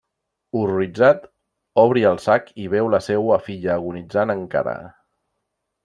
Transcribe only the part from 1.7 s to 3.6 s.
obri el sac i veu la seua